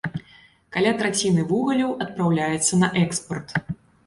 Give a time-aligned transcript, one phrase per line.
[0.77, 3.49] Каля траціны вугалю адпраўляецца на экспарт.